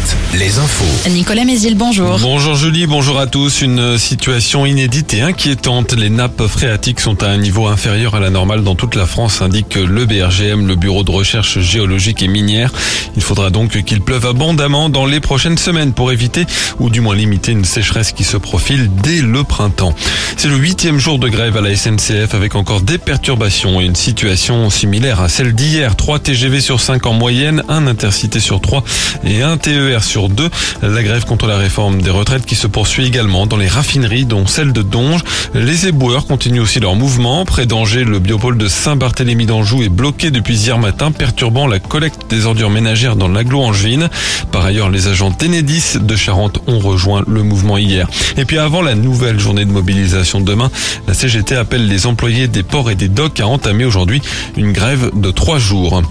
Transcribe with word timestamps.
Alouette, 0.00 0.19
les 0.34 0.58
infos. 0.58 1.08
Nicolas 1.10 1.44
Mézil, 1.44 1.74
bonjour. 1.74 2.18
Bonjour 2.20 2.54
Julie, 2.54 2.86
bonjour 2.86 3.18
à 3.18 3.26
tous. 3.26 3.62
Une 3.62 3.98
situation 3.98 4.64
inédite 4.64 5.12
et 5.14 5.22
inquiétante. 5.22 5.92
Les 5.92 6.08
nappes 6.08 6.46
phréatiques 6.46 7.00
sont 7.00 7.22
à 7.22 7.28
un 7.28 7.36
niveau 7.36 7.66
inférieur 7.66 8.14
à 8.14 8.20
la 8.20 8.30
normale 8.30 8.62
dans 8.62 8.76
toute 8.76 8.94
la 8.94 9.06
France, 9.06 9.42
indique 9.42 9.74
le 9.74 10.06
BRGM, 10.06 10.66
le 10.68 10.76
Bureau 10.76 11.02
de 11.02 11.10
recherche 11.10 11.58
géologique 11.58 12.22
et 12.22 12.28
minière. 12.28 12.72
Il 13.16 13.22
faudra 13.22 13.50
donc 13.50 13.82
qu'il 13.82 14.02
pleuve 14.02 14.26
abondamment 14.26 14.88
dans 14.88 15.04
les 15.04 15.18
prochaines 15.18 15.58
semaines 15.58 15.92
pour 15.92 16.12
éviter 16.12 16.46
ou 16.78 16.90
du 16.90 17.00
moins 17.00 17.16
limiter 17.16 17.52
une 17.52 17.64
sécheresse 17.64 18.12
qui 18.12 18.24
se 18.24 18.36
profile 18.36 18.88
dès 19.02 19.22
le 19.22 19.42
printemps. 19.42 19.94
C'est 20.36 20.48
le 20.48 20.56
huitième 20.56 20.98
jour 20.98 21.18
de 21.18 21.28
grève 21.28 21.56
à 21.56 21.60
la 21.60 21.74
SNCF 21.74 22.34
avec 22.34 22.54
encore 22.54 22.82
des 22.82 22.98
perturbations 22.98 23.80
et 23.80 23.84
une 23.84 23.96
situation 23.96 24.70
similaire 24.70 25.20
à 25.20 25.28
celle 25.28 25.54
d'hier. 25.54 25.96
3 25.96 26.20
TGV 26.20 26.60
sur 26.60 26.80
5 26.80 27.04
en 27.06 27.14
moyenne, 27.14 27.64
un 27.68 27.86
intercité 27.86 28.38
sur 28.38 28.60
3 28.60 28.84
et 29.24 29.42
un 29.42 29.56
TER 29.56 30.04
sur 30.04 30.19
deux. 30.28 30.50
La 30.82 31.02
grève 31.02 31.24
contre 31.24 31.46
la 31.46 31.56
réforme 31.56 32.02
des 32.02 32.10
retraites 32.10 32.46
qui 32.46 32.54
se 32.54 32.66
poursuit 32.66 33.06
également 33.06 33.46
dans 33.46 33.56
les 33.56 33.68
raffineries, 33.68 34.24
dont 34.24 34.46
celle 34.46 34.72
de 34.72 34.82
Donge. 34.82 35.22
Les 35.54 35.86
éboueurs 35.86 36.26
continuent 36.26 36.60
aussi 36.60 36.80
leur 36.80 36.94
mouvement. 36.94 37.44
Près 37.44 37.66
d'Angers, 37.66 38.04
le 38.04 38.18
biopôle 38.18 38.58
de 38.58 38.68
Saint-Barthélemy 38.68 39.46
d'Anjou 39.46 39.82
est 39.82 39.88
bloqué 39.88 40.30
depuis 40.30 40.56
hier 40.56 40.78
matin, 40.78 41.12
perturbant 41.12 41.66
la 41.66 41.78
collecte 41.78 42.30
des 42.30 42.46
ordures 42.46 42.70
ménagères 42.70 43.16
dans 43.16 43.28
l'agglo 43.28 43.60
angevine. 43.60 44.08
Par 44.52 44.64
ailleurs, 44.64 44.90
les 44.90 45.08
agents 45.08 45.30
d'Enedis 45.30 45.98
de 46.00 46.16
Charente 46.16 46.60
ont 46.66 46.78
rejoint 46.78 47.22
le 47.26 47.42
mouvement 47.42 47.78
hier. 47.78 48.08
Et 48.36 48.44
puis 48.44 48.58
avant 48.58 48.82
la 48.82 48.94
nouvelle 48.94 49.38
journée 49.38 49.64
de 49.64 49.72
mobilisation 49.72 50.40
de 50.40 50.44
demain, 50.44 50.70
la 51.06 51.14
CGT 51.14 51.56
appelle 51.56 51.86
les 51.86 52.06
employés 52.06 52.48
des 52.48 52.62
ports 52.62 52.90
et 52.90 52.94
des 52.94 53.08
docks 53.08 53.40
à 53.40 53.46
entamer 53.46 53.84
aujourd'hui 53.84 54.22
une 54.56 54.72
grève 54.72 55.10
de 55.14 55.30
trois 55.30 55.58
jours. 55.58 56.02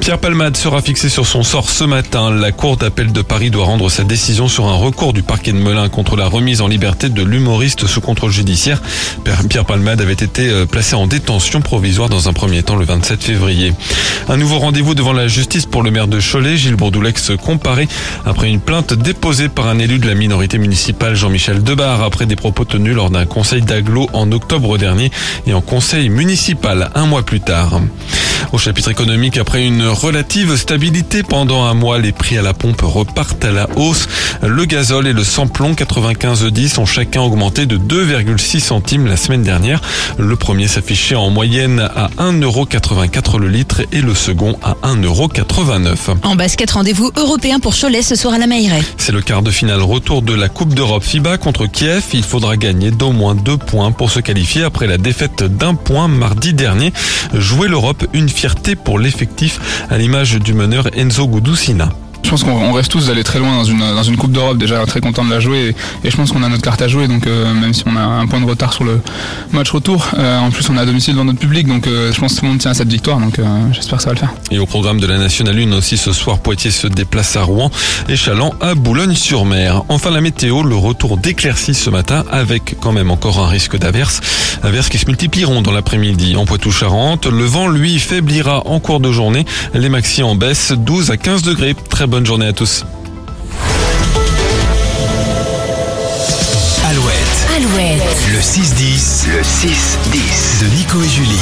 Pierre 0.00 0.18
Palmade 0.18 0.56
sera 0.56 0.82
fixé 0.82 1.08
sur 1.08 1.26
son 1.26 1.42
sort 1.42 1.70
ce 1.70 1.84
matin. 1.84 2.30
La 2.30 2.52
Cour 2.52 2.76
d'appel 2.76 3.12
de 3.12 3.22
Paris 3.22 3.50
rendre 3.60 3.90
sa 3.90 4.04
décision 4.04 4.48
sur 4.48 4.66
un 4.66 4.74
recours 4.74 5.12
du 5.12 5.22
parquet 5.22 5.52
de 5.52 5.58
Melun 5.58 5.88
contre 5.88 6.16
la 6.16 6.26
remise 6.26 6.60
en 6.60 6.68
liberté 6.68 7.08
de 7.08 7.22
l'humoriste 7.22 7.86
sous 7.86 8.00
contrôle 8.00 8.30
judiciaire. 8.30 8.82
Pierre 9.48 9.64
Palmade 9.64 10.00
avait 10.00 10.12
été 10.12 10.48
euh, 10.48 10.66
placé 10.66 10.94
en 10.94 11.06
détention 11.06 11.60
provisoire 11.60 12.08
dans 12.08 12.28
un 12.28 12.32
premier 12.32 12.62
temps 12.62 12.76
le 12.76 12.84
27 12.84 13.22
février. 13.22 13.72
Un 14.28 14.36
nouveau 14.36 14.58
rendez-vous 14.58 14.94
devant 14.94 15.12
la 15.12 15.28
justice 15.28 15.66
pour 15.66 15.82
le 15.82 15.90
maire 15.90 16.08
de 16.08 16.20
Cholet, 16.20 16.56
Gilles 16.56 16.76
Bourdoulex 16.76 17.32
comparé 17.42 17.88
après 18.24 18.48
une 18.48 18.60
plainte 18.60 18.94
déposée 18.94 19.48
par 19.48 19.68
un 19.68 19.78
élu 19.78 19.98
de 19.98 20.06
la 20.06 20.14
minorité 20.14 20.58
municipale 20.58 21.14
Jean-Michel 21.14 21.62
Debar 21.62 22.02
après 22.02 22.26
des 22.26 22.36
propos 22.36 22.64
tenus 22.64 22.94
lors 22.94 23.10
d'un 23.10 23.26
conseil 23.26 23.62
d'agglo 23.62 24.08
en 24.12 24.30
octobre 24.32 24.78
dernier 24.78 25.10
et 25.46 25.54
en 25.54 25.60
conseil 25.60 26.08
municipal 26.08 26.90
un 26.94 27.06
mois 27.06 27.22
plus 27.22 27.40
tard. 27.40 27.80
Au 28.52 28.58
chapitre 28.58 28.90
économique, 28.90 29.38
après 29.38 29.66
une 29.66 29.86
relative 29.86 30.56
stabilité 30.56 31.22
pendant 31.22 31.64
un 31.64 31.74
mois, 31.74 31.98
les 31.98 32.12
prix 32.12 32.38
à 32.38 32.42
la 32.42 32.54
pompe 32.54 32.82
repartent 32.82 33.45
à 33.46 33.52
la 33.52 33.68
hausse. 33.76 34.08
Le 34.42 34.64
gazole 34.64 35.06
et 35.06 35.12
le 35.12 35.24
samplon 35.24 35.72
95-10 35.72 36.78
ont 36.80 36.86
chacun 36.86 37.22
augmenté 37.22 37.66
de 37.66 37.78
2,6 37.78 38.60
centimes 38.60 39.06
la 39.06 39.16
semaine 39.16 39.42
dernière. 39.42 39.80
Le 40.18 40.36
premier 40.36 40.68
s'affichait 40.68 41.14
en 41.14 41.30
moyenne 41.30 41.80
à 41.80 42.08
1,84€ 42.18 43.38
le 43.38 43.48
litre 43.48 43.82
et 43.92 44.00
le 44.00 44.14
second 44.14 44.58
à 44.62 44.76
1,89€. 44.86 46.16
En 46.22 46.36
basket, 46.36 46.70
rendez-vous 46.70 47.10
européen 47.16 47.60
pour 47.60 47.74
Cholet 47.74 48.02
ce 48.02 48.14
soir 48.14 48.34
à 48.34 48.38
la 48.38 48.46
Mailleraie. 48.46 48.82
C'est 48.96 49.12
le 49.12 49.22
quart 49.22 49.42
de 49.42 49.50
finale 49.50 49.82
retour 49.82 50.22
de 50.22 50.34
la 50.34 50.48
Coupe 50.48 50.74
d'Europe 50.74 51.04
FIBA 51.04 51.38
contre 51.38 51.66
Kiev. 51.66 52.04
Il 52.12 52.24
faudra 52.24 52.56
gagner 52.56 52.90
d'au 52.90 53.12
moins 53.12 53.34
deux 53.34 53.56
points 53.56 53.92
pour 53.92 54.10
se 54.10 54.20
qualifier 54.20 54.64
après 54.64 54.86
la 54.86 54.98
défaite 54.98 55.42
d'un 55.42 55.74
point 55.74 56.08
mardi 56.08 56.54
dernier. 56.54 56.92
Jouer 57.34 57.68
l'Europe, 57.68 58.06
une 58.12 58.28
fierté 58.28 58.76
pour 58.76 58.98
l'effectif 58.98 59.60
à 59.90 59.98
l'image 59.98 60.34
du 60.34 60.54
meneur 60.54 60.88
Enzo 60.96 61.26
Gudusina. 61.26 61.90
Je 62.26 62.30
pense 62.32 62.42
qu'on 62.42 62.72
reste 62.72 62.90
tous 62.90 63.06
d'aller 63.06 63.22
très 63.22 63.38
loin 63.38 63.54
dans 63.54 63.62
une, 63.62 63.78
dans 63.78 64.02
une 64.02 64.16
Coupe 64.16 64.32
d'Europe, 64.32 64.58
déjà 64.58 64.84
très 64.84 65.00
content 65.00 65.24
de 65.24 65.30
la 65.30 65.38
jouer 65.38 65.76
et, 66.02 66.10
je 66.10 66.16
pense 66.16 66.32
qu'on 66.32 66.42
a 66.42 66.48
notre 66.48 66.62
carte 66.62 66.82
à 66.82 66.88
jouer, 66.88 67.06
donc 67.06 67.24
euh, 67.28 67.54
même 67.54 67.72
si 67.72 67.84
on 67.86 67.94
a 67.94 68.00
un 68.00 68.26
point 68.26 68.40
de 68.40 68.46
retard 68.46 68.72
sur 68.72 68.82
le 68.82 69.00
match 69.52 69.70
retour, 69.70 70.08
euh, 70.18 70.36
en 70.40 70.50
plus 70.50 70.68
on 70.68 70.76
est 70.76 70.80
à 70.80 70.86
domicile 70.86 71.14
dans 71.14 71.24
notre 71.24 71.38
public, 71.38 71.68
donc 71.68 71.86
euh, 71.86 72.10
je 72.12 72.18
pense 72.18 72.34
que 72.34 72.40
tout 72.40 72.44
le 72.44 72.50
monde 72.50 72.58
tient 72.58 72.72
à 72.72 72.74
cette 72.74 72.90
victoire, 72.90 73.20
donc 73.20 73.38
j'espère 73.70 73.98
que 73.98 74.02
ça 74.02 74.10
va 74.10 74.14
le 74.14 74.18
faire. 74.18 74.32
Et 74.50 74.58
au 74.58 74.66
programme 74.66 74.98
de 74.98 75.06
la 75.06 75.18
Nationale 75.18 75.56
1 75.56 75.72
aussi 75.76 75.96
ce 75.96 76.12
soir, 76.12 76.40
Poitiers 76.40 76.72
se 76.72 76.88
déplace 76.88 77.36
à 77.36 77.42
Rouen 77.42 77.70
et 78.08 78.16
Chaland 78.16 78.54
à 78.60 78.74
Boulogne-sur-Mer. 78.74 79.84
Enfin 79.88 80.10
la 80.10 80.20
météo, 80.20 80.64
le 80.64 80.74
retour 80.74 81.18
d'éclaircies 81.18 81.74
ce 81.74 81.90
matin 81.90 82.24
avec 82.32 82.74
quand 82.80 82.92
même 82.92 83.12
encore 83.12 83.38
un 83.38 83.48
risque 83.48 83.78
d'averse, 83.78 84.20
averses 84.64 84.88
qui 84.88 84.98
se 84.98 85.06
multiplieront 85.06 85.62
dans 85.62 85.72
l'après-midi 85.72 86.34
en 86.34 86.44
Poitou-Charentes. 86.44 87.26
Le 87.26 87.44
vent 87.44 87.68
lui 87.68 88.00
faiblira 88.00 88.66
en 88.66 88.80
cours 88.80 88.98
de 88.98 89.12
journée, 89.12 89.44
les 89.74 89.88
maxi 89.88 90.24
en 90.24 90.34
baisse 90.34 90.72
12 90.72 91.12
à 91.12 91.16
15 91.16 91.42
degrés. 91.42 91.76
Très 91.88 92.08
bonne 92.08 92.15
journée 92.24 92.46
à 92.46 92.52
tous. 92.52 92.84
Alouette. 96.88 97.16
Alouette. 97.56 98.02
Le 98.32 98.38
6-10. 98.38 99.26
Le 99.28 99.42
6-10. 99.42 100.60
De 100.62 100.66
Nico 100.76 101.02
et 101.02 101.08
Julie. 101.08 101.40